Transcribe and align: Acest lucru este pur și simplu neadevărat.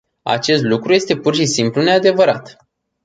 Acest 0.23 0.63
lucru 0.63 0.93
este 0.93 1.15
pur 1.15 1.35
și 1.35 1.45
simplu 1.45 1.81
neadevărat. 1.81 2.57